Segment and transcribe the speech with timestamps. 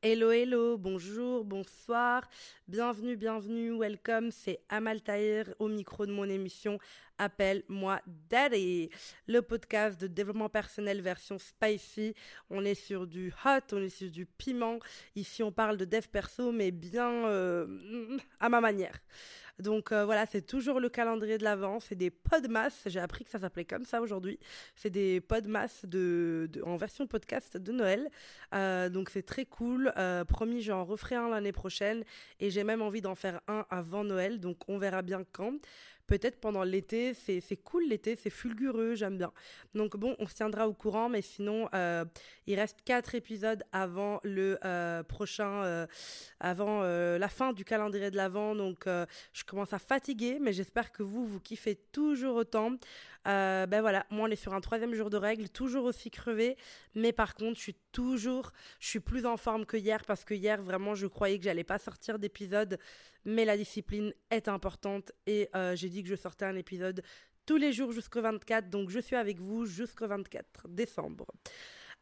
[0.00, 2.22] Hello, hello, bonjour, bonsoir,
[2.68, 6.78] bienvenue, bienvenue, welcome, c'est Amal Tahir au micro de mon émission
[7.18, 8.90] Appelle-moi Daddy,
[9.26, 12.14] le podcast de développement personnel version spicy.
[12.48, 14.78] On est sur du hot, on est sur du piment.
[15.16, 17.66] Ici, on parle de dev perso, mais bien euh,
[18.38, 19.00] à ma manière.
[19.58, 21.80] Donc euh, voilà, c'est toujours le calendrier de l'avant.
[21.80, 22.82] C'est des podmas.
[22.86, 24.38] J'ai appris que ça s'appelait comme ça aujourd'hui.
[24.76, 28.08] C'est des podmas de, en version podcast de Noël.
[28.54, 29.92] Euh, donc c'est très cool.
[29.96, 32.04] Euh, promis, j'en referai un l'année prochaine.
[32.40, 34.40] Et j'ai même envie d'en faire un avant Noël.
[34.40, 35.54] Donc on verra bien quand
[36.08, 39.30] peut-être pendant l'été, c'est cool l'été, c'est fulgureux, j'aime bien.
[39.74, 42.04] Donc bon, on se tiendra au courant, mais sinon, euh,
[42.46, 45.86] il reste quatre épisodes avant le euh, prochain, euh,
[46.40, 51.02] avant la fin du calendrier de l'Avent, donc je commence à fatiguer, mais j'espère que
[51.02, 52.72] vous, vous kiffez toujours autant.
[53.28, 56.56] Euh, ben voilà, moi on est sur un troisième jour de règle, toujours aussi crevé,
[56.94, 60.32] mais par contre je suis toujours, je suis plus en forme que hier parce que
[60.32, 62.78] hier vraiment je croyais que j'allais pas sortir d'épisode,
[63.26, 67.02] mais la discipline est importante et euh, j'ai dit que je sortais un épisode
[67.44, 71.26] tous les jours jusqu'au 24, donc je suis avec vous jusqu'au 24 décembre.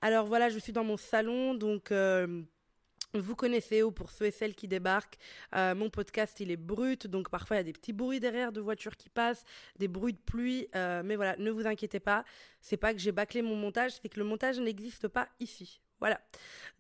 [0.01, 1.91] Alors voilà, je suis dans mon salon, donc...
[1.91, 2.43] Euh,
[3.15, 5.19] vous connaissez, ou pour ceux et celles qui débarquent,
[5.55, 8.53] euh, mon podcast il est brut, donc parfois il y a des petits bruits derrière
[8.53, 9.45] de voitures qui passent,
[9.79, 12.25] des bruits de pluie, euh, mais voilà, ne vous inquiétez pas,
[12.61, 15.81] c'est pas que j'ai bâclé mon montage, c'est que le montage n'existe pas ici.
[15.99, 16.21] Voilà.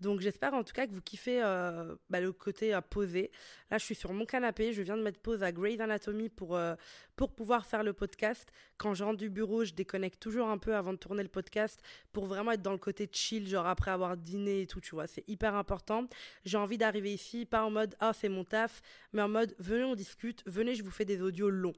[0.00, 3.30] Donc j'espère en tout cas que vous kiffez euh, bah, le côté à poser.
[3.70, 4.74] Là, je suis sur mon canapé.
[4.74, 6.60] Je viens de mettre pause à Grey's Anatomy pour,
[7.16, 8.48] pour pouvoir faire le podcast.
[8.76, 11.82] Quand je rentre du bureau, je déconnecte toujours un peu avant de tourner le podcast
[12.12, 15.06] pour vraiment être dans le côté chill, genre après avoir dîné et tout, tu vois.
[15.06, 16.06] C'est hyper important.
[16.44, 19.84] J'ai envie d'arriver ici, pas en mode ah, c'est mon taf, mais en mode venez,
[19.84, 21.74] on discute, venez, je vous fais des audios longs.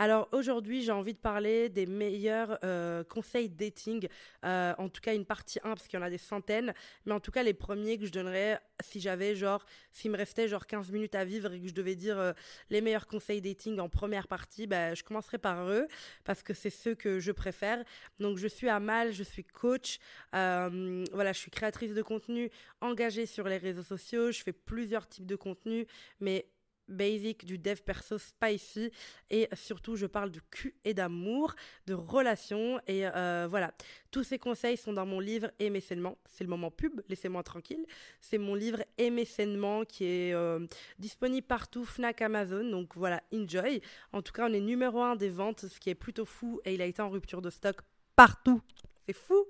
[0.00, 4.06] Alors aujourd'hui, j'ai envie de parler des meilleurs euh, conseils dating,
[4.44, 6.72] euh, en tout cas une partie 1 parce qu'il y en a des centaines,
[7.04, 10.46] mais en tout cas les premiers que je donnerais si j'avais genre, s'il me restait
[10.46, 12.32] genre 15 minutes à vivre et que je devais dire euh,
[12.70, 15.88] les meilleurs conseils dating en première partie, bah, je commencerai par eux
[16.24, 17.82] parce que c'est ceux que je préfère.
[18.20, 19.98] Donc je suis Amal, je suis coach,
[20.32, 25.26] voilà, je suis créatrice de contenu engagée sur les réseaux sociaux, je fais plusieurs types
[25.26, 25.86] de contenus,
[26.20, 26.46] mais
[26.88, 28.90] basic du dev perso spicy
[29.30, 31.54] et surtout je parle de cul et d'amour,
[31.86, 33.72] de relations et euh, voilà.
[34.10, 36.16] Tous ces conseils sont dans mon livre Aimer sainement.
[36.24, 37.84] C'est le moment pub, laissez-moi tranquille.
[38.20, 40.66] C'est mon livre Aimer sainement qui est euh,
[40.98, 42.64] disponible partout, Fnac, Amazon.
[42.70, 43.82] Donc voilà, enjoy.
[44.12, 46.74] En tout cas, on est numéro un des ventes, ce qui est plutôt fou et
[46.74, 47.80] il a été en rupture de stock
[48.16, 48.62] partout.
[49.06, 49.46] C'est fou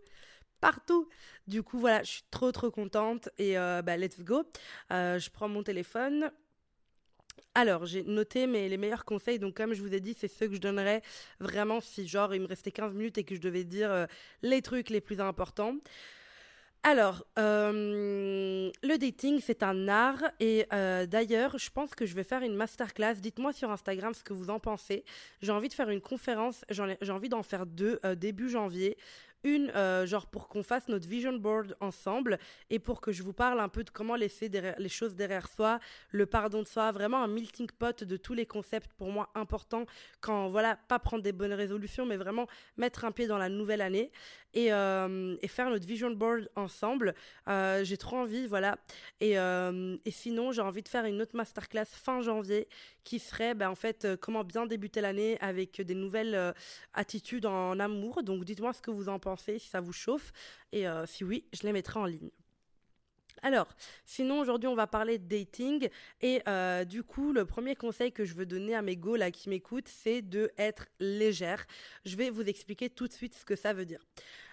[0.60, 1.08] partout.
[1.46, 4.42] Du coup, voilà, je suis trop trop contente et euh, bah, let's go.
[4.90, 6.32] je prends mon téléphone,
[7.54, 9.38] alors, j'ai noté mes, les meilleurs conseils.
[9.38, 11.02] Donc, comme je vous ai dit, c'est ceux que je donnerais
[11.40, 14.06] vraiment si, genre, il me restait 15 minutes et que je devais dire euh,
[14.42, 15.76] les trucs les plus importants.
[16.84, 20.22] Alors, euh, le dating, c'est un art.
[20.38, 23.14] Et euh, d'ailleurs, je pense que je vais faire une masterclass.
[23.14, 25.04] Dites-moi sur Instagram ce que vous en pensez.
[25.42, 26.64] J'ai envie de faire une conférence.
[26.70, 28.96] J'ai envie d'en faire deux début janvier.
[29.44, 32.40] Une, euh, genre pour qu'on fasse notre vision board ensemble
[32.70, 35.78] et pour que je vous parle un peu de comment laisser les choses derrière soi,
[36.10, 39.86] le pardon de soi, vraiment un melting pot de tous les concepts pour moi importants
[40.20, 43.80] quand, voilà, pas prendre des bonnes résolutions, mais vraiment mettre un pied dans la nouvelle
[43.80, 44.10] année
[44.54, 47.14] et, euh, faire notre vision board ensemble.
[47.48, 48.76] Euh, j'ai trop envie, voilà.
[49.20, 52.66] Et, et sinon, j'ai envie de faire une autre masterclass fin janvier
[53.04, 56.54] qui serait, ben, en fait, comment bien débuter l'année avec des nouvelles
[56.92, 58.22] attitudes en amour.
[58.22, 60.32] Donc, dites-moi ce que vous en pensez si ça vous chauffe.
[60.72, 62.30] Et euh, si oui, je les mettrai en ligne.
[63.42, 63.68] Alors,
[64.04, 65.88] sinon aujourd'hui on va parler de dating
[66.20, 69.30] et euh, du coup le premier conseil que je veux donner à mes go là
[69.30, 71.64] qui m'écoutent c'est de être légère.
[72.04, 74.00] Je vais vous expliquer tout de suite ce que ça veut dire.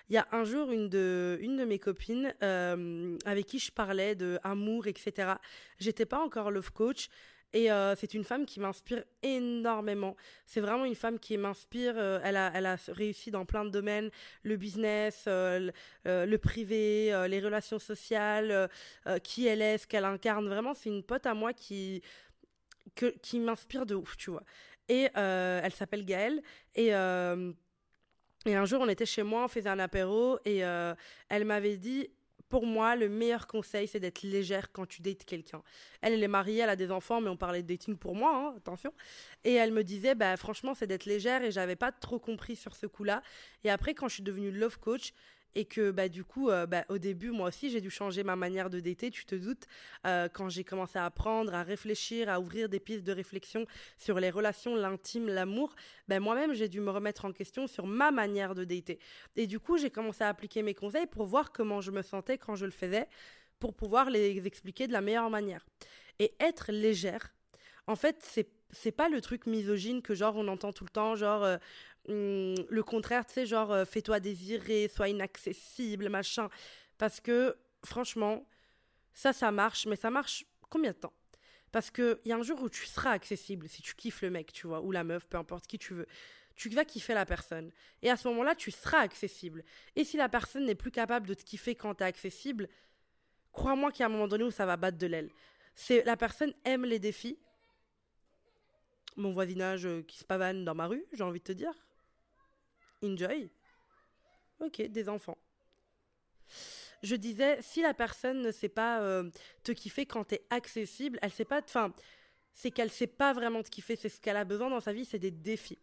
[0.10, 3.72] Il y a un jour une de, une de mes copines euh, avec qui je
[3.72, 5.34] parlais de amour etc.
[5.80, 7.10] J'étais pas encore love coach
[7.56, 10.18] et euh, c'est une femme qui m'inspire énormément.
[10.46, 11.94] C'est vraiment une femme qui m'inspire.
[11.96, 14.12] Euh, elle, a, réussi dans plein de domaines
[14.44, 15.72] le business, euh,
[16.04, 18.70] le, privé, les relations sociales,
[19.24, 20.50] qui elle est, ce qu'elle incarne.
[20.50, 22.04] Vraiment, c'est une pote à moi qui,
[23.22, 24.44] qui m'inspire de ouf, tu vois.
[24.90, 26.42] Et elle s'appelle Gaëlle.
[26.76, 32.10] Et un jour, on était chez moi, on faisait un apéro et elle m'avait dit
[32.56, 35.62] pour moi, le meilleur conseil, c'est d'être légère quand tu dates quelqu'un.
[36.00, 38.34] Elle, elle est mariée, elle a des enfants, mais on parlait de dating pour moi,
[38.34, 38.94] hein, attention.
[39.44, 42.74] Et elle me disait, bah, franchement, c'est d'être légère et j'avais pas trop compris sur
[42.74, 43.22] ce coup-là.
[43.66, 45.12] Et après, quand je suis devenue love coach,
[45.56, 48.36] et que bah, du coup, euh, bah, au début, moi aussi, j'ai dû changer ma
[48.36, 49.66] manière de dater, tu te doutes,
[50.06, 53.66] euh, quand j'ai commencé à apprendre, à réfléchir, à ouvrir des pistes de réflexion
[53.98, 55.74] sur les relations, l'intime, l'amour,
[56.08, 59.00] ben moi-même, j'ai dû me remettre en question sur ma manière de dater.
[59.36, 62.38] Et du coup, j'ai commencé à appliquer mes conseils pour voir comment je me sentais
[62.38, 63.08] quand je le faisais
[63.60, 65.66] pour pouvoir les expliquer de la meilleure manière.
[66.20, 67.34] Et être légère,
[67.88, 71.16] en fait, c'est c'est pas le truc misogyne que genre on entend tout le temps,
[71.16, 71.58] genre euh,
[72.08, 76.50] hum, le contraire, tu sais, genre euh, fais-toi désirer, sois inaccessible, machin.
[76.98, 78.46] Parce que franchement,
[79.14, 81.14] ça, ça marche, mais ça marche combien de temps?
[81.72, 84.54] Parce qu'il y a un jour où tu seras accessible si tu kiffes le mec,
[84.54, 86.08] tu vois, ou la meuf, peu importe qui tu veux.
[86.56, 87.70] Tu vas kiffer la personne.
[88.02, 89.64] Et à ce moment-là, tu seras accessible.
[89.98, 92.70] Et si la personne n'est plus capable de te kiffer quand tu es accessible,
[93.52, 95.32] crois-moi qu'il y a un moment donné où ça va battre de l'aile.
[95.76, 97.38] C'est la personne aime les défis.
[99.18, 101.74] Mon voisinage euh, qui se pavane dans ma rue, j'ai envie de te dire.
[103.06, 103.50] Enjoy.
[104.60, 105.38] Ok, des enfants
[107.06, 109.30] je disais, si la personne ne sait pas euh,
[109.64, 111.94] te kiffer quand tu es accessible, elle sait pas, enfin,
[112.54, 115.06] c'est qu'elle sait pas vraiment te kiffer, c'est ce qu'elle a besoin dans sa vie,
[115.06, 115.80] c'est des défis.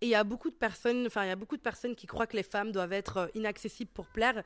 [0.00, 2.06] Et il y a beaucoup de personnes, enfin, il y a beaucoup de personnes qui
[2.06, 4.42] croient que les femmes doivent être euh, inaccessibles pour plaire.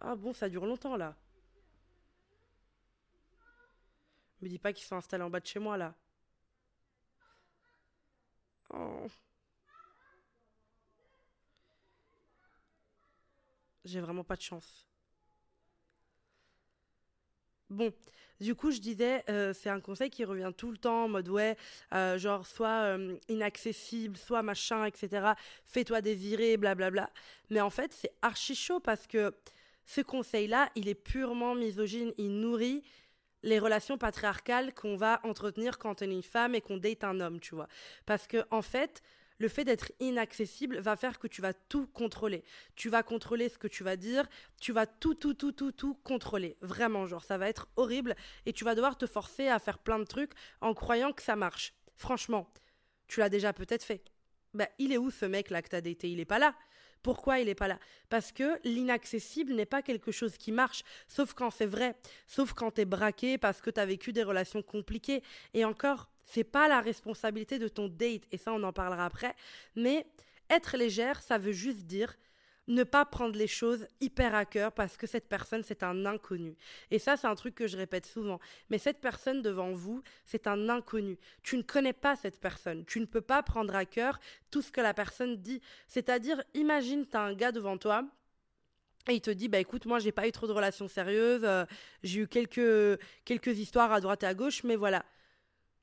[0.00, 1.14] Ah bon, ça dure longtemps là.
[4.40, 5.94] Me dis pas qu'ils sont installés en bas de chez moi là.
[8.72, 9.06] Oh.
[13.86, 14.84] J'ai vraiment pas de chance.
[17.70, 17.92] Bon,
[18.40, 21.28] du coup, je disais, euh, c'est un conseil qui revient tout le temps en mode
[21.28, 21.56] ouais,
[21.94, 25.32] euh, genre soit euh, inaccessible, soit machin, etc.
[25.64, 27.10] Fais-toi désirer, blablabla.
[27.50, 29.32] Mais en fait, c'est archi chaud parce que
[29.84, 32.12] ce conseil-là, il est purement misogyne.
[32.18, 32.82] Il nourrit
[33.44, 37.20] les relations patriarcales qu'on va entretenir quand on est une femme et qu'on date un
[37.20, 37.68] homme, tu vois.
[38.04, 39.02] Parce que en fait,
[39.38, 42.44] le fait d'être inaccessible va faire que tu vas tout contrôler.
[42.74, 44.26] Tu vas contrôler ce que tu vas dire,
[44.60, 46.56] tu vas tout, tout, tout, tout, tout contrôler.
[46.60, 48.16] Vraiment, genre, ça va être horrible
[48.46, 51.36] et tu vas devoir te forcer à faire plein de trucs en croyant que ça
[51.36, 51.74] marche.
[51.96, 52.52] Franchement,
[53.08, 54.04] tu l'as déjà peut-être fait.
[54.54, 56.10] Bah, il est où ce mec là que t'as daté?
[56.10, 56.54] Il est pas là.
[57.06, 57.78] Pourquoi il n'est pas là.
[58.08, 61.94] Parce que l'inaccessible n'est pas quelque chose qui marche, sauf quand c'est vrai,
[62.26, 65.22] sauf quand tu es braqué parce que tu as vécu des relations compliquées.
[65.54, 69.36] Et encore, c'est pas la responsabilité de ton date, et ça on en parlera après,
[69.76, 70.04] mais
[70.50, 72.16] être légère, ça veut juste dire
[72.68, 76.56] ne pas prendre les choses hyper à cœur parce que cette personne, c'est un inconnu.
[76.90, 78.40] Et ça, c'est un truc que je répète souvent.
[78.70, 81.18] Mais cette personne devant vous, c'est un inconnu.
[81.42, 82.84] Tu ne connais pas cette personne.
[82.84, 84.18] Tu ne peux pas prendre à cœur
[84.50, 85.60] tout ce que la personne dit.
[85.86, 88.04] C'est-à-dire, imagine, tu as un gars devant toi.
[89.08, 91.64] Et il te dit, bah écoute, moi j'ai pas eu trop de relations sérieuses, euh,
[92.02, 95.04] j'ai eu quelques, quelques histoires à droite et à gauche, mais voilà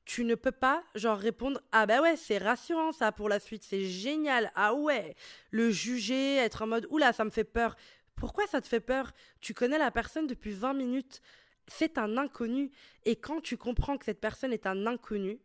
[0.04, 3.64] tu ne peux pas genre répondre ah bah ouais c'est rassurant ça pour la suite
[3.64, 4.52] c'est génial.
[4.54, 5.14] Ah ouais
[5.50, 7.76] le juger être en mode oula ça me fait peur
[8.16, 9.12] pourquoi ça te fait peur?
[9.40, 11.20] Tu connais la personne depuis 20 minutes.
[11.66, 12.70] C'est un inconnu.
[13.04, 15.40] Et quand tu comprends que cette personne est un inconnu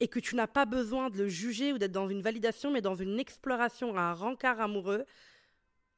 [0.00, 2.80] et que tu n'as pas besoin de le juger ou d'être dans une validation mais
[2.80, 5.04] dans une exploration un rencard amoureux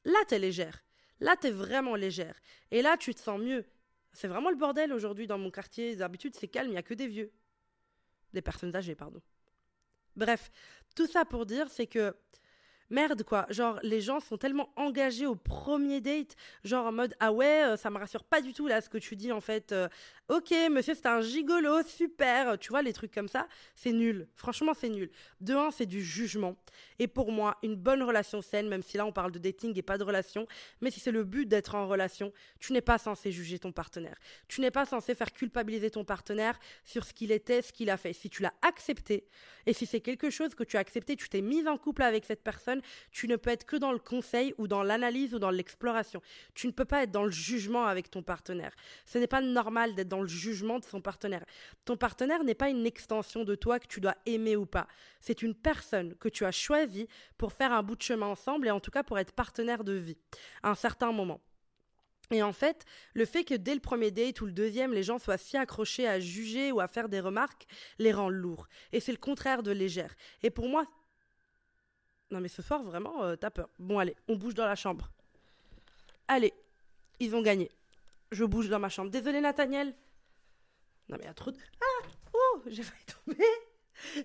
[0.03, 0.83] là t'es légère.
[1.19, 2.39] Là t'es vraiment légère.
[2.71, 3.65] Et là tu te sens mieux.
[4.13, 5.95] C'est vraiment le bordel aujourd'hui dans mon quartier.
[5.95, 7.31] D'habitude c'est calme il y a que des vieux
[8.35, 9.21] des personnes âgées, pardon.
[10.15, 10.51] Bref,
[10.95, 12.15] tout ça pour dire, c'est que
[12.89, 17.31] merde quoi, genre les gens sont tellement engagés au premier date, genre en mode ah
[17.31, 19.71] ouais, euh, ça me rassure pas du tout là ce que tu dis en fait.
[19.71, 19.87] Euh,
[20.29, 24.27] ok, monsieur c'est un gigolo, super, tu vois les trucs comme ça, c'est nul.
[24.35, 25.09] Franchement c'est nul.
[25.41, 26.55] De un, c'est du jugement.
[26.99, 29.81] Et pour moi, une bonne relation saine, même si là on parle de dating et
[29.81, 30.47] pas de relation,
[30.81, 34.17] mais si c'est le but d'être en relation, tu n'es pas censé juger ton partenaire.
[34.47, 37.97] Tu n'es pas censé faire culpabiliser ton partenaire sur ce qu'il était, ce qu'il a
[37.97, 38.13] fait.
[38.13, 39.27] Si tu l'as accepté,
[39.65, 42.25] et si c'est quelque chose que tu as accepté, tu t'es mise en couple avec
[42.25, 42.74] cette personne,
[43.11, 46.21] tu ne peux être que dans le conseil ou dans l'analyse ou dans l'exploration.
[46.53, 48.75] Tu ne peux pas être dans le jugement avec ton partenaire.
[49.05, 51.45] Ce n'est pas normal d'être dans le jugement de son partenaire.
[51.85, 54.87] Ton partenaire n'est pas une extension de toi que tu dois aimer ou pas.
[55.19, 58.71] C'est une personne que tu as choisie pour faire un bout de chemin ensemble et
[58.71, 60.17] en tout cas pour être partenaire de vie
[60.63, 61.41] à un certain moment.
[62.31, 65.19] Et en fait, le fait que dès le premier date ou le deuxième, les gens
[65.19, 67.67] soient si accrochés à juger ou à faire des remarques,
[67.99, 68.67] les rend lourds.
[68.91, 70.15] Et c'est le contraire de légère.
[70.43, 70.85] Et pour moi...
[72.31, 73.69] Non mais ce soir, vraiment, euh, t'as peur.
[73.79, 75.11] Bon allez, on bouge dans la chambre.
[76.27, 76.53] Allez,
[77.19, 77.71] ils ont gagné.
[78.31, 79.11] Je bouge dans ma chambre.
[79.11, 79.95] Désolé Nathaniel.
[81.09, 81.57] Non mais il y a trop de...
[81.81, 83.45] Ah Oh J'ai failli tomber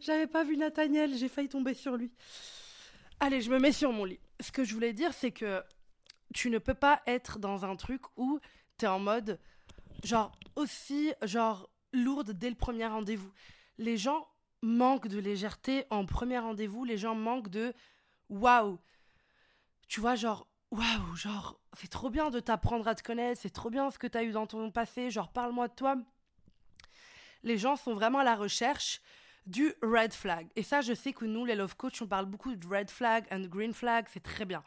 [0.01, 2.11] j'avais pas vu Nathaniel, j'ai failli tomber sur lui.
[3.21, 4.21] Allez, je me mets sur mon lit.
[4.41, 5.63] Ce que je voulais dire, c'est que
[6.35, 8.41] tu ne peux pas être dans un truc où
[8.77, 9.39] t'es en mode,
[10.05, 13.31] genre, aussi, genre, lourde dès le premier rendez-vous.
[13.79, 14.27] Les gens
[14.63, 17.73] manquent de légèreté en premier rendez-vous, les gens manquent de
[18.29, 18.79] waouh.
[19.89, 23.71] Tu vois, genre, waouh, genre, c'est trop bien de t'apprendre à te connaître, c'est trop
[23.71, 25.97] bien ce que t'as eu dans ton passé, genre, parle-moi de toi.
[27.43, 29.01] Les gens sont vraiment à la recherche
[29.47, 30.49] du red flag.
[30.57, 33.25] Et ça, je sais que nous, les love coach, on parle beaucoup de red flag
[33.31, 34.63] and green flag, c'est très bien.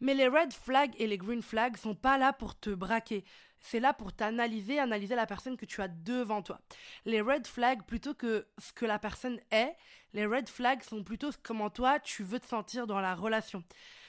[0.00, 3.24] Mais les red flags et les green flags sont pas là pour te braquer.
[3.60, 6.60] C'est là pour t'analyser, analyser la personne que tu as devant toi.
[7.04, 9.76] Les red flags, plutôt que ce que la personne est,
[10.14, 13.62] les red flags sont plutôt comment toi tu veux te sentir dans la relation.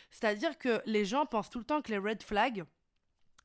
[0.10, 2.63] C'est-à-dire que les gens pensent tout le temps que les red flags,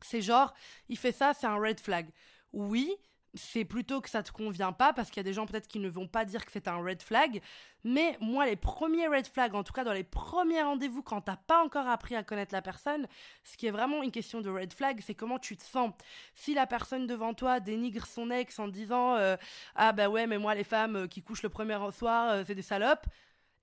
[0.00, 0.54] c'est genre,
[0.88, 2.08] il fait ça, c'est un red flag.
[2.52, 2.94] Oui,
[3.36, 5.78] c'est plutôt que ça te convient pas parce qu'il y a des gens peut-être qui
[5.78, 7.40] ne vont pas dire que c'est un red flag.
[7.84, 11.36] Mais moi, les premiers red flags, en tout cas dans les premiers rendez-vous, quand t'as
[11.36, 13.06] pas encore appris à connaître la personne,
[13.44, 15.92] ce qui est vraiment une question de red flag, c'est comment tu te sens.
[16.34, 19.36] Si la personne devant toi dénigre son ex en disant euh,
[19.76, 22.54] ah bah ouais mais moi les femmes euh, qui couchent le premier soir euh, c'est
[22.54, 23.06] des salopes,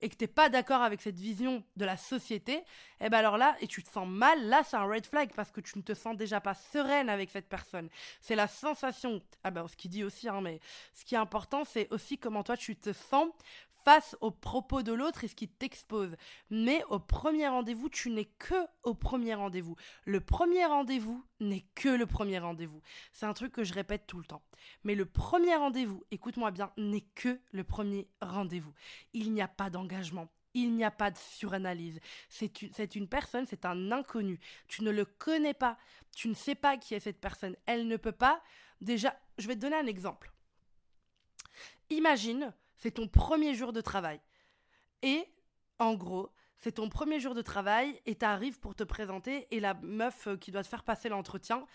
[0.04, 2.64] et que t'es pas d'accord avec cette vision de la société, et
[3.06, 5.50] eh ben alors là, et tu te sens mal, là c'est un red flag parce
[5.50, 7.88] que tu ne te sens déjà pas sereine avec cette personne.
[8.20, 10.60] C'est la sensation, ah ben ce qu'il dit aussi, hein, mais
[10.92, 13.28] ce qui est important c'est aussi comment toi tu te sens
[13.84, 16.16] face aux propos de l'autre et ce qui t'expose.
[16.50, 19.76] Mais au premier rendez-vous, tu n'es que au premier rendez-vous.
[20.04, 22.80] Le premier rendez-vous n'est que le premier rendez-vous.
[23.12, 24.42] C'est un truc que je répète tout le temps.
[24.84, 28.72] Mais le premier rendez-vous, écoute-moi bien, n'est que le premier rendez-vous.
[29.12, 30.28] Il n'y a pas d'engagement.
[30.54, 32.00] Il n'y a pas de suranalyse.
[32.28, 34.38] C'est une personne, c'est un inconnu.
[34.68, 35.76] Tu ne le connais pas.
[36.14, 37.56] Tu ne sais pas qui est cette personne.
[37.66, 38.40] Elle ne peut pas.
[38.80, 40.32] Déjà, je vais te donner un exemple.
[41.90, 44.20] Imagine c'est ton premier jour de travail.
[45.02, 45.26] Et,
[45.78, 49.60] en gros, c'est ton premier jour de travail et tu arrives pour te présenter et
[49.60, 51.66] la meuf euh, qui doit te faire passer l'entretien,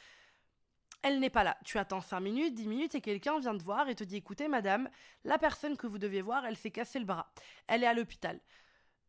[1.02, 1.58] elle n'est pas là.
[1.64, 4.48] Tu attends 5 minutes, 10 minutes et quelqu'un vient te voir et te dit écoutez
[4.48, 4.90] madame,
[5.24, 7.32] la personne que vous deviez voir, elle s'est cassé le bras.
[7.68, 8.40] Elle est à l'hôpital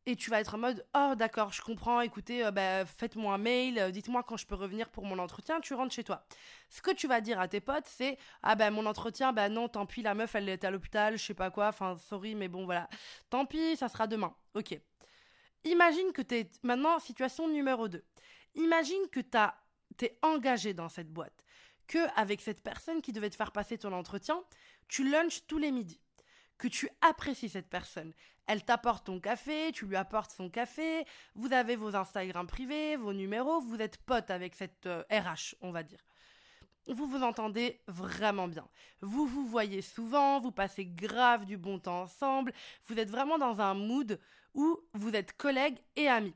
[0.07, 3.39] et tu vas être en mode oh d'accord je comprends écoutez euh, bah, faites-moi un
[3.39, 6.25] mail euh, dites-moi quand je peux revenir pour mon entretien tu rentres chez toi.
[6.69, 9.69] Ce que tu vas dire à tes potes c'est ah ben mon entretien bah non
[9.69, 12.49] tant pis la meuf elle est à l'hôpital je sais pas quoi enfin sorry mais
[12.49, 12.89] bon voilà.
[13.29, 14.35] Tant pis ça sera demain.
[14.55, 14.79] Ok.
[15.65, 18.03] Imagine que t'es maintenant situation numéro 2
[18.55, 19.55] imagine que t'as
[19.97, 21.45] t'es engagé dans cette boîte
[21.87, 24.43] que avec cette personne qui devait te faire passer ton entretien
[24.89, 26.01] tu lunches tous les midis
[26.61, 28.13] que tu apprécies cette personne.
[28.51, 31.05] Elle t'apporte ton café, tu lui apportes son café,
[31.37, 35.71] vous avez vos Instagram privés, vos numéros, vous êtes pote avec cette RH, euh, on
[35.71, 36.01] va dire.
[36.89, 38.67] Vous vous entendez vraiment bien.
[39.03, 42.53] Vous vous voyez souvent, vous passez grave du bon temps ensemble,
[42.87, 44.19] vous êtes vraiment dans un mood
[44.55, 46.35] où vous êtes collègues et amis.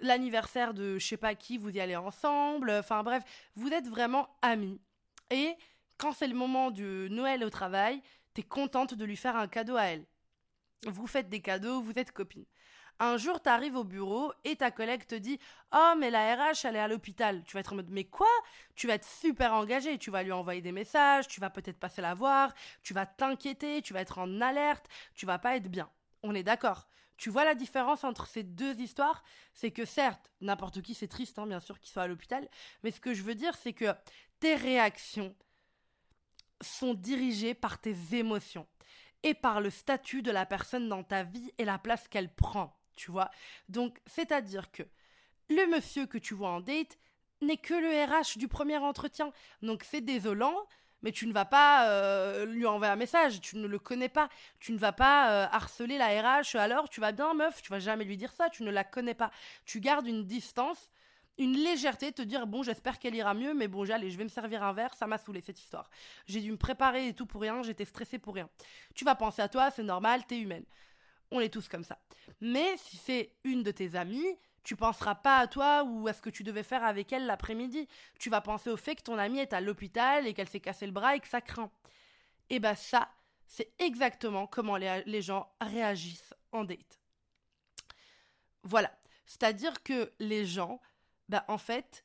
[0.00, 3.22] L'anniversaire de je sais pas qui, vous y allez ensemble, enfin bref,
[3.54, 4.80] vous êtes vraiment amis.
[5.30, 5.54] Et
[5.96, 8.02] quand c'est le moment du Noël au travail,
[8.34, 10.06] t'es contente de lui faire un cadeau à elle.
[10.86, 12.44] Vous faites des cadeaux, vous êtes copines.
[12.98, 15.38] Un jour, t'arrives au bureau et ta collègue te dit
[15.72, 17.42] Oh, mais la RH, elle est à l'hôpital.
[17.44, 18.28] Tu vas être en mode Mais quoi?
[18.74, 19.98] Tu vas être super engagé.
[19.98, 23.82] Tu vas lui envoyer des messages, tu vas peut-être passer la voir, tu vas t'inquiéter,
[23.82, 25.90] tu vas être en alerte, tu vas pas être bien.
[26.22, 26.88] On est d'accord.
[27.16, 29.22] Tu vois la différence entre ces deux histoires?
[29.54, 32.48] C'est que certes, n'importe qui, c'est triste, hein, bien sûr, qu'il soit à l'hôpital.
[32.82, 33.94] Mais ce que je veux dire, c'est que
[34.40, 35.34] tes réactions,
[36.62, 38.66] sont dirigés par tes émotions
[39.22, 42.76] et par le statut de la personne dans ta vie et la place qu'elle prend,
[42.96, 43.30] tu vois.
[43.68, 44.82] Donc, c'est-à-dire que
[45.48, 46.98] le monsieur que tu vois en date
[47.40, 49.32] n'est que le RH du premier entretien.
[49.62, 50.56] Donc, c'est désolant,
[51.02, 54.28] mais tu ne vas pas euh, lui envoyer un message, tu ne le connais pas,
[54.60, 57.80] tu ne vas pas euh, harceler la RH, alors tu vas bien meuf, tu vas
[57.80, 59.30] jamais lui dire ça, tu ne la connais pas.
[59.64, 60.90] Tu gardes une distance
[61.38, 64.28] une légèreté, te dire bon, j'espère qu'elle ira mieux, mais bon, j'allais, je vais me
[64.28, 65.88] servir un verre, ça m'a saoulé cette histoire.
[66.26, 68.48] J'ai dû me préparer et tout pour rien, j'étais stressée pour rien.
[68.94, 70.64] Tu vas penser à toi, c'est normal, t'es humaine.
[71.30, 71.98] On est tous comme ça.
[72.40, 76.22] Mais si c'est une de tes amies, tu penseras pas à toi ou à ce
[76.22, 77.88] que tu devais faire avec elle l'après-midi.
[78.18, 80.86] Tu vas penser au fait que ton amie est à l'hôpital et qu'elle s'est cassé
[80.86, 81.70] le bras et que ça craint.
[82.50, 83.08] Et bah ça,
[83.46, 87.00] c'est exactement comment les, les gens réagissent en date.
[88.62, 88.92] Voilà.
[89.26, 90.80] C'est-à-dire que les gens
[91.32, 92.04] bah en fait,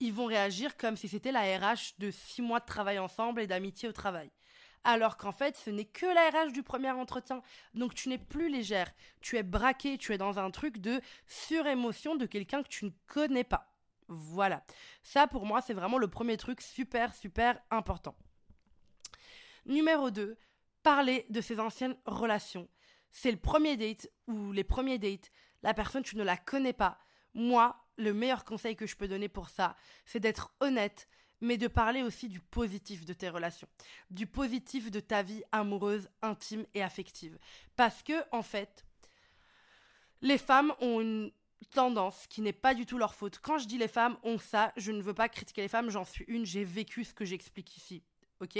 [0.00, 3.46] ils vont réagir comme si c'était la RH de six mois de travail ensemble et
[3.46, 4.30] d'amitié au travail.
[4.84, 7.40] Alors qu'en fait, ce n'est que la RH du premier entretien.
[7.72, 8.92] Donc tu n'es plus légère,
[9.22, 12.90] tu es braqué, tu es dans un truc de surémotion de quelqu'un que tu ne
[13.06, 13.72] connais pas.
[14.08, 14.62] Voilà.
[15.02, 18.14] Ça, pour moi, c'est vraiment le premier truc super, super important.
[19.64, 20.36] Numéro 2,
[20.82, 22.68] parler de ses anciennes relations.
[23.10, 25.30] C'est le premier date ou les premiers dates.
[25.62, 26.98] La personne, tu ne la connais pas.
[27.32, 29.76] Moi, le meilleur conseil que je peux donner pour ça,
[30.06, 31.08] c'est d'être honnête,
[31.40, 33.68] mais de parler aussi du positif de tes relations,
[34.10, 37.38] du positif de ta vie amoureuse, intime et affective.
[37.76, 38.86] Parce que, en fait,
[40.22, 41.30] les femmes ont une
[41.72, 43.40] tendance qui n'est pas du tout leur faute.
[43.40, 46.04] Quand je dis les femmes ont ça, je ne veux pas critiquer les femmes, j'en
[46.04, 48.02] suis une, j'ai vécu ce que j'explique ici.
[48.40, 48.58] Ok?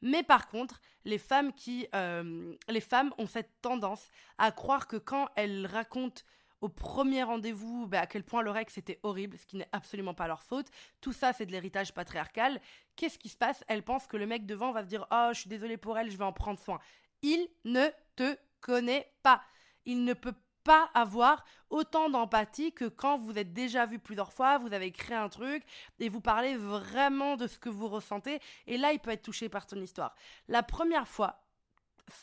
[0.00, 4.08] Mais par contre, les femmes qui, euh, les femmes ont cette tendance
[4.38, 6.22] à croire que quand elles racontent
[6.60, 10.14] au premier rendez-vous bah, à quel point leur ex était horrible, ce qui n'est absolument
[10.14, 10.66] pas leur faute.
[11.00, 12.60] Tout ça, c'est de l'héritage patriarcal.
[12.96, 13.64] Qu'est-ce qui se passe?
[13.68, 16.10] Elle pense que le mec devant va se dire Oh, je suis désolée pour elle,
[16.10, 16.78] je vais en prendre soin.
[17.22, 17.86] Il ne
[18.16, 19.42] te connaît pas.
[19.84, 20.34] Il ne peut
[20.64, 25.16] pas avoir autant d'empathie que quand vous êtes déjà vu plusieurs fois, vous avez créé
[25.16, 25.64] un truc
[25.98, 28.40] et vous parlez vraiment de ce que vous ressentez.
[28.66, 30.14] Et là, il peut être touché par ton histoire.
[30.46, 31.42] La première fois,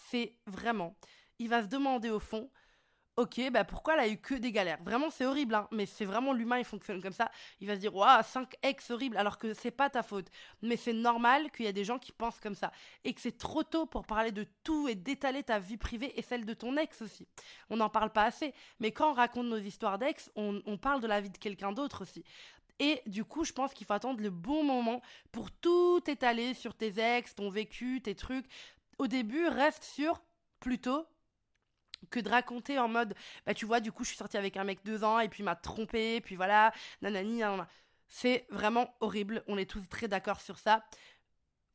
[0.09, 0.95] c'est vraiment,
[1.39, 2.49] il va se demander au fond,
[3.17, 4.79] ok, bah pourquoi elle a eu que des galères?
[4.83, 7.31] Vraiment, c'est horrible, hein, mais c'est vraiment l'humain, il fonctionne comme ça.
[7.61, 10.27] Il va se dire, waouh, 5 ex horribles, alors que c'est pas ta faute.
[10.61, 12.71] Mais c'est normal qu'il y a des gens qui pensent comme ça.
[13.03, 16.21] Et que c'est trop tôt pour parler de tout et d'étaler ta vie privée et
[16.21, 17.27] celle de ton ex aussi.
[17.69, 18.53] On n'en parle pas assez.
[18.79, 21.71] Mais quand on raconte nos histoires d'ex, on, on parle de la vie de quelqu'un
[21.71, 22.23] d'autre aussi.
[22.79, 26.75] Et du coup, je pense qu'il faut attendre le bon moment pour tout étaler sur
[26.75, 28.45] tes ex, ton vécu, tes trucs.
[28.97, 30.21] Au début, reste sur
[30.59, 31.05] plutôt
[32.09, 33.13] que de raconter en mode
[33.45, 35.41] bah tu vois du coup je suis sortie avec un mec deux ans et puis
[35.41, 37.67] il m'a trompé puis voilà nanani, nanana.
[38.07, 40.83] c'est vraiment horrible on est tous très d'accord sur ça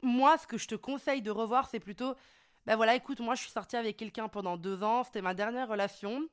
[0.03, 2.15] moi ce que je te conseille de revoir c'est plutôt
[2.67, 5.69] bah voilà écoute moi je suis sortie avec quelqu'un pendant deux ans c'était ma dernière
[5.69, 6.29] relation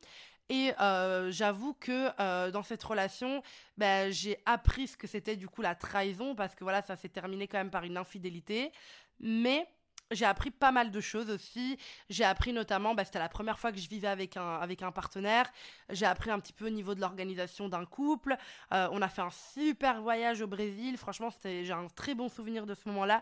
[0.49, 3.43] et euh, j'avoue que euh, dans cette relation,
[3.77, 7.09] bah, j'ai appris ce que c'était du coup la trahison, parce que voilà, ça s'est
[7.09, 8.71] terminé quand même par une infidélité.
[9.19, 9.67] Mais
[10.11, 11.77] j'ai appris pas mal de choses aussi.
[12.09, 14.91] J'ai appris notamment, bah, c'était la première fois que je vivais avec un, avec un
[14.91, 15.51] partenaire.
[15.89, 18.37] J'ai appris un petit peu au niveau de l'organisation d'un couple.
[18.73, 20.97] Euh, on a fait un super voyage au Brésil.
[20.97, 23.21] Franchement, j'ai un très bon souvenir de ce moment-là.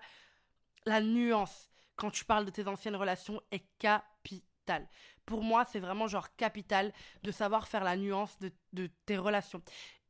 [0.85, 4.87] La nuance, quand tu parles de tes anciennes relations, est capitale.
[5.25, 9.61] Pour moi, c'est vraiment genre capital de savoir faire la nuance de, de tes relations.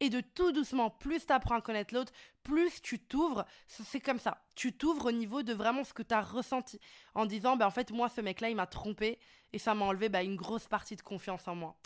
[0.01, 2.11] Et de tout doucement, plus tu apprends à connaître l'autre,
[2.43, 3.45] plus tu t'ouvres.
[3.67, 4.43] C'est comme ça.
[4.55, 6.79] Tu t'ouvres au niveau de vraiment ce que tu as ressenti.
[7.13, 9.19] En disant, ben en fait, moi, ce mec-là, il m'a trompé.
[9.53, 11.77] Et ça m'a enlevé bah, une grosse partie de confiance en moi.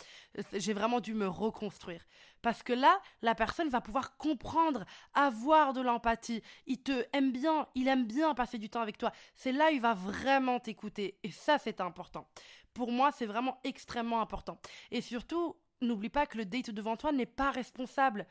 [0.54, 2.04] J'ai vraiment dû me reconstruire.
[2.42, 6.42] Parce que là, la personne va pouvoir comprendre, avoir de l'empathie.
[6.66, 9.12] Il te aime bien, il aime bien passer du temps avec toi.
[9.34, 11.16] C'est là, il va vraiment t'écouter.
[11.22, 12.26] Et ça, c'est important.
[12.74, 14.58] Pour moi, c'est vraiment extrêmement important.
[14.90, 18.26] Et surtout, n'oublie pas que le date devant toi n'est pas responsable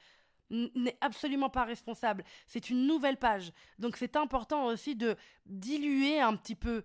[0.50, 2.24] n'est absolument pas responsable.
[2.48, 3.52] C'est une nouvelle page.
[3.78, 6.84] Donc c'est important aussi de diluer un petit peu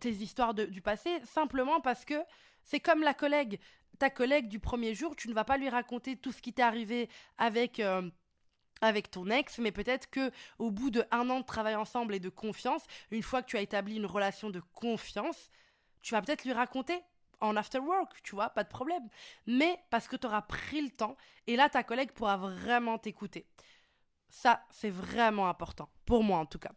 [0.00, 2.22] tes histoires du passé, simplement parce que
[2.62, 3.58] c'est comme la collègue.
[3.98, 6.62] Ta collègue du premier jour, tu ne vas pas lui raconter tout ce qui t'est
[6.62, 7.80] arrivé avec...
[7.80, 8.08] Euh,
[8.82, 12.20] avec ton ex, mais peut-être que au bout de un an de travail ensemble et
[12.20, 15.50] de confiance, une fois que tu as établi une relation de confiance,
[16.02, 17.02] tu vas peut-être lui raconter
[17.46, 19.08] en after work, tu vois, pas de problème.
[19.46, 23.46] Mais parce que tu auras pris le temps et là ta collègue pourra vraiment t'écouter.
[24.28, 26.72] Ça, c'est vraiment important pour moi en tout cas.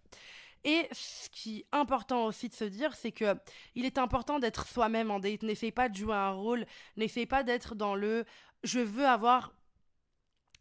[0.64, 3.38] Et ce qui est important aussi de se dire, c'est que
[3.76, 5.44] il est important d'être soi-même en date.
[5.44, 6.66] N'essaye pas de jouer un rôle,
[6.98, 8.26] n'essaye pas d'être dans le
[8.64, 9.54] je veux avoir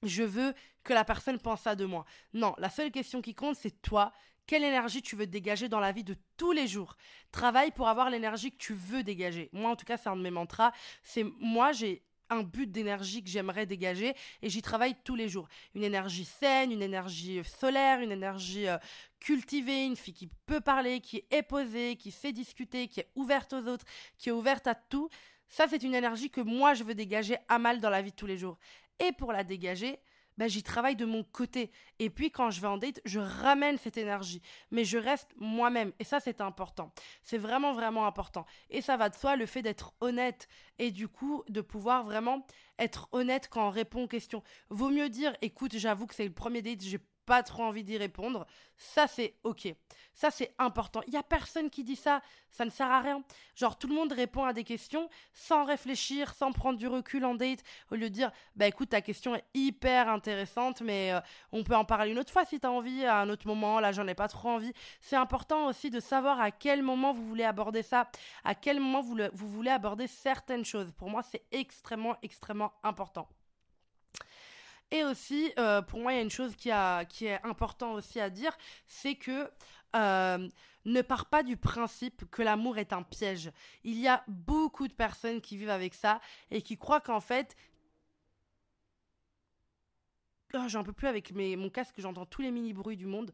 [0.03, 2.05] je veux que la personne pense ça de moi.
[2.33, 4.13] Non, la seule question qui compte, c'est toi
[4.49, 6.97] quelle énergie tu veux dégager dans la vie de tous les jours?
[7.33, 9.51] Travaille pour avoir l'énergie que tu veux dégager.
[9.53, 10.73] Moi, en tout cas, c'est un de mes mantras.
[11.03, 15.49] C'est moi, j'ai un but d'énergie que j'aimerais dégager et j'y travaille tous les jours.
[15.75, 18.79] Une énergie saine, une énergie solaire, une énergie euh,
[19.21, 23.53] cultivée, une fille qui peut parler, qui est posée, qui sait discuter, qui est ouverte
[23.53, 23.85] aux autres,
[24.17, 25.11] qui est ouverte à tout.
[25.49, 28.17] Ça, c'est une énergie que moi, je veux dégager à mal dans la vie de
[28.17, 28.59] tous les jours.
[29.01, 29.99] Et pour la dégager,
[30.39, 31.73] bah, j'y travaille de mon côté.
[31.99, 34.41] Et puis quand je vais en date, je ramène cette énergie.
[34.71, 35.93] Mais je reste moi-même.
[35.99, 36.93] Et ça, c'est important.
[37.23, 38.47] C'est vraiment, vraiment important.
[38.71, 40.49] Et ça va de soi, le fait d'être honnête.
[40.79, 42.47] Et du coup, de pouvoir vraiment
[42.79, 44.45] être honnête quand on répond aux questions.
[44.71, 46.83] Vaut mieux dire, écoute, j'avoue que c'est le premier date,
[47.29, 48.47] pas trop envie d'y répondre.
[48.79, 49.69] Ça, c'est ok.
[50.15, 51.03] Ça, c'est important.
[51.07, 52.23] Il y a personne qui dit ça.
[52.51, 53.23] Ça ne sert à rien.
[53.55, 57.35] Genre, tout le monde répond à des questions sans réfléchir, sans prendre du recul en
[57.35, 61.21] date, au lieu de dire, bah écoute, ta question est hyper intéressante, mais euh,
[61.53, 63.79] on peut en parler une autre fois si tu as envie, à un autre moment.
[63.79, 64.73] Là, j'en ai pas trop envie.
[65.03, 68.11] C'est important aussi de savoir à quel moment vous voulez aborder ça,
[68.43, 70.91] à quel moment vous, vous voulez aborder certaines choses.
[70.93, 73.29] Pour moi, c'est extrêmement, extrêmement important.
[74.91, 78.31] Et aussi, euh, pour moi, il y a une chose qui, est important aussi à
[78.31, 79.51] dire, c'est que
[79.97, 80.49] euh,
[80.85, 83.51] ne part pas du principe que l'amour est un piège.
[83.85, 86.21] Il y a beaucoup de personnes qui vivent avec ça
[86.51, 87.57] et qui croient qu'en fait...
[90.55, 93.33] Oh, J'en peux plus avec mon casque, j'entends tous les mini-bruits du monde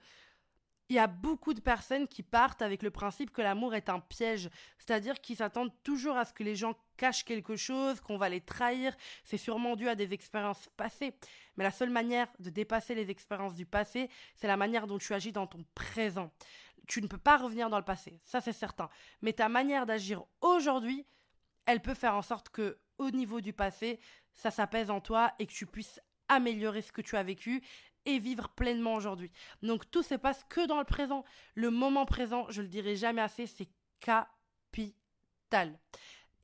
[0.88, 4.01] il y a beaucoup de personnes qui partent avec le principe que l'amour est un
[4.01, 8.29] piège, c'est-à-dire qu'ils s'attendent toujours à ce que les gens cachent quelque chose, qu'on va
[8.29, 11.15] les trahir, c'est sûrement dû à des expériences passées.
[11.57, 15.15] Mais la seule manière de dépasser les expériences du passé, c'est la manière dont tu
[15.15, 16.33] agis dans ton présent.
[16.87, 18.89] Tu ne peux pas revenir dans le passé, ça c'est certain.
[19.23, 21.07] Mais ta manière d'agir aujourd'hui,
[21.67, 23.99] elle peut faire en sorte que au niveau du passé,
[24.33, 27.63] ça s'apaise en toi et que tu puisses améliorer ce que tu as vécu
[28.07, 29.31] et vivre pleinement aujourd'hui.
[29.63, 31.25] Donc tout se passe que dans le présent.
[31.55, 33.69] Le moment présent, je le dirai jamais assez, c'est
[34.01, 35.79] capital.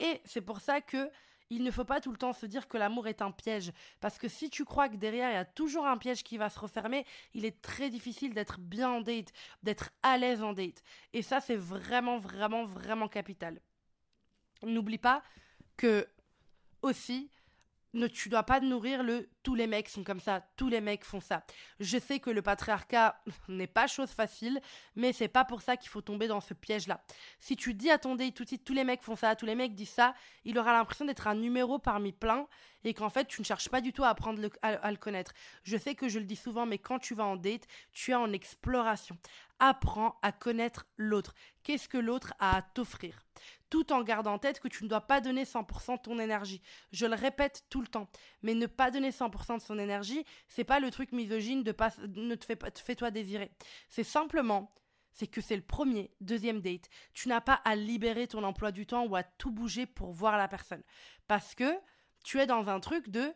[0.01, 1.11] Et c'est pour ça que
[1.51, 3.73] il ne faut pas tout le temps se dire que l'amour est un piège.
[4.01, 6.49] Parce que si tu crois que derrière, il y a toujours un piège qui va
[6.49, 9.33] se refermer, il est très difficile d'être bien en date,
[9.65, 10.83] d'être à l'aise en date.
[11.13, 13.61] Et ça, c'est vraiment, vraiment, vraiment capital.
[14.63, 15.23] N'oublie pas
[15.77, 16.07] que
[16.83, 17.31] aussi,
[17.95, 21.05] ne, tu dois pas nourrir le tous les mecs sont comme ça, tous les mecs
[21.05, 21.45] font ça.
[21.79, 24.61] Je sais que le patriarcat n'est pas chose facile,
[24.97, 27.03] mais c'est pas pour ça qu'il faut tomber dans ce piège-là.
[27.39, 29.47] Si tu dis à ton date tout de suite tous les mecs font ça, tous
[29.47, 32.47] les mecs disent ça, il aura l'impression d'être un numéro parmi plein
[32.85, 35.33] et qu'en fait tu ne cherches pas du tout à apprendre à le connaître.
[35.63, 38.15] Je sais que je le dis souvent, mais quand tu vas en date, tu es
[38.15, 39.17] en exploration.
[39.59, 41.35] Apprends à connaître l'autre.
[41.63, 43.21] Qu'est-ce que l'autre a à t'offrir?
[43.69, 46.63] Tout en gardant en tête que tu ne dois pas donner 100% de ton énergie.
[46.93, 48.09] Je le répète tout le temps,
[48.43, 51.91] mais ne pas donner 100% de son énergie, c'est pas le truc misogyne de pas
[52.07, 53.51] ne te fais pas fais-toi désirer.
[53.89, 54.73] C'est simplement
[55.13, 56.89] c'est que c'est le premier, deuxième date.
[57.15, 60.39] Tu n'as pas à libérer ton emploi du temps ou à tout bouger pour voir
[60.39, 60.83] la personne
[61.27, 61.79] parce que
[62.25, 63.33] tu es dans un truc de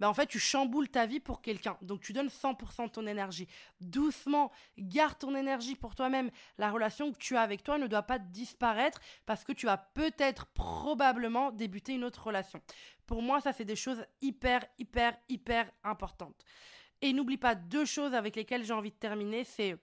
[0.00, 1.76] bah en fait, tu chamboules ta vie pour quelqu'un.
[1.82, 3.46] Donc, tu donnes 100% de ton énergie.
[3.82, 6.30] Doucement, garde ton énergie pour toi-même.
[6.56, 9.76] La relation que tu as avec toi ne doit pas disparaître parce que tu vas
[9.76, 12.62] peut-être, probablement, débuter une autre relation.
[13.06, 16.44] Pour moi, ça, c'est des choses hyper, hyper, hyper importantes.
[17.02, 19.44] Et n'oublie pas deux choses avec lesquelles j'ai envie de terminer.
[19.44, 19.76] C'est.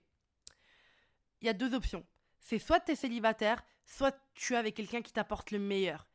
[1.41, 2.03] Il y a deux options.
[2.39, 6.06] C'est soit tu es célibataire, soit tu es avec quelqu'un qui t'apporte le meilleur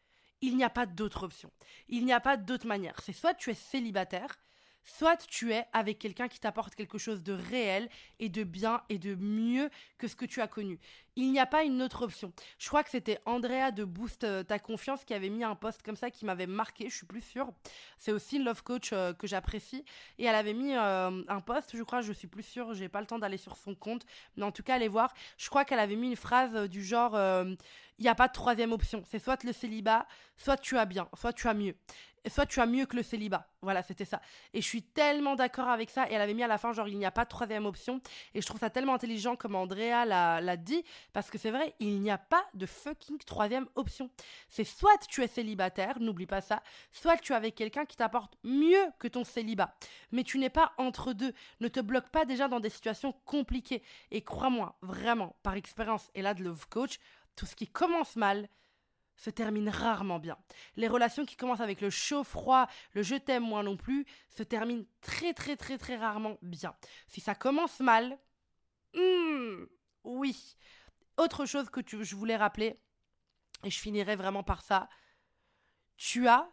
[0.43, 1.51] il n'y a pas d'autre option.
[1.89, 3.01] Il n'y a pas d'autre manière.
[3.03, 4.39] C'est soit tu es célibataire,
[4.85, 8.99] soit tu es avec quelqu'un qui t'apporte quelque chose de réel et de bien et
[8.99, 10.79] de mieux que ce que tu as connu.
[11.15, 12.33] Il n'y a pas une autre option.
[12.59, 15.83] Je crois que c'était Andrea de Boost euh, ta confiance qui avait mis un post
[15.83, 17.53] comme ça qui m'avait marqué, je suis plus sûre.
[17.99, 19.85] C'est aussi une love coach euh, que j'apprécie
[20.19, 23.01] et elle avait mis euh, un post, je crois, je suis plus sûre, j'ai pas
[23.01, 25.13] le temps d'aller sur son compte, mais en tout cas allez voir.
[25.37, 27.17] Je crois qu'elle avait mis une phrase du genre
[27.99, 29.05] il n'y a pas de troisième option.
[29.09, 31.77] C'est soit le célibat, soit tu as bien, soit tu as mieux
[32.31, 33.49] soit tu as mieux que le célibat.
[33.63, 34.21] Voilà, c'était ça.
[34.55, 36.09] Et je suis tellement d'accord avec ça.
[36.11, 38.01] Et elle avait mis à la fin, genre, il n'y a pas de troisième option.
[38.35, 40.85] Et je trouve ça tellement intelligent comme Andrea l'a dit.
[41.13, 44.11] Parce que c'est vrai, il n'y a pas de fucking troisième option.
[44.49, 48.37] C'est soit tu es célibataire, n'oublie pas ça, soit tu es avec quelqu'un qui t'apporte
[48.45, 49.75] mieux que ton célibat.
[50.11, 51.33] Mais tu n'es pas entre deux.
[51.61, 53.83] Ne te bloque pas déjà dans des situations compliquées.
[54.11, 56.99] Et crois-moi, vraiment, par expérience, et là de Love Coach,
[57.37, 58.49] tout ce qui commence mal,
[59.17, 60.39] se termine rarement bien.
[60.77, 64.43] Les relations qui commencent avec le chaud, froid, le je t'aime, moi non plus, se
[64.43, 66.75] terminent très très très très rarement bien.
[67.07, 68.19] Si ça commence mal,
[68.95, 69.65] hmm,
[70.05, 70.57] oui.
[71.19, 72.81] Autre chose que je voulais rappeler,
[73.65, 74.89] et je finirai vraiment par ça,
[75.97, 76.51] tu as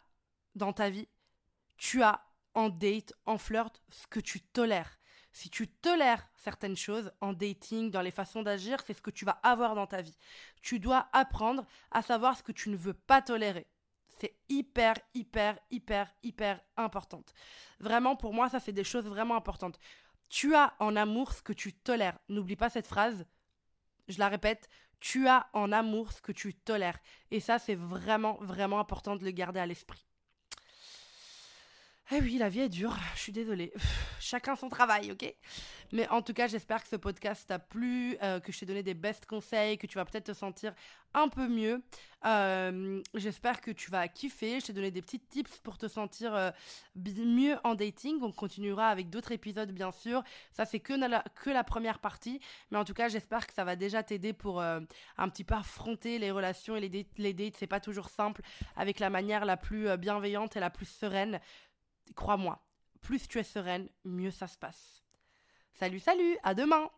[0.55, 1.07] dans ta vie,
[1.77, 4.98] tu as en date, en flirt, ce que tu tolères.
[5.31, 9.25] Si tu tolères certaines choses en dating, dans les façons d'agir, c'est ce que tu
[9.25, 10.17] vas avoir dans ta vie.
[10.61, 13.67] Tu dois apprendre à savoir ce que tu ne veux pas tolérer.
[14.19, 17.33] C'est hyper, hyper, hyper, hyper importante.
[17.79, 19.79] Vraiment, pour moi, ça, c'est des choses vraiment importantes.
[20.29, 22.19] Tu as en amour ce que tu tolères.
[22.27, 23.25] N'oublie pas cette phrase.
[24.07, 24.67] Je la répète.
[24.99, 26.99] Tu as en amour ce que tu tolères.
[27.31, 30.08] Et ça, c'est vraiment, vraiment important de le garder à l'esprit.
[32.11, 33.71] Eh oui, la vie est dure, je suis désolée.
[34.19, 35.31] Chacun son travail, ok?
[35.91, 38.81] Mais en tout cas, j'espère que ce podcast t'a plu, euh, que je t'ai donné
[38.81, 40.73] des best conseils, que tu vas peut-être te sentir
[41.13, 41.83] un peu mieux.
[42.25, 44.59] Euh, j'espère que tu vas kiffer.
[44.59, 46.49] Je t'ai donné des petits tips pour te sentir euh,
[46.95, 48.17] mieux en dating.
[48.23, 50.23] On continuera avec d'autres épisodes, bien sûr.
[50.51, 52.39] Ça, c'est que, la, que la première partie.
[52.71, 56.17] Mais en tout cas, j'espère que ça va déjà t'aider pour un petit peu affronter
[56.17, 57.07] les relations et les dates.
[57.17, 58.41] Les dates, c'est pas toujours simple
[58.75, 61.39] avec la manière la plus bienveillante et la plus sereine
[62.15, 62.63] crois-moi,
[63.01, 65.03] plus tu es sereine, mieux ça se passe.
[65.73, 66.89] Salut, salut, à demain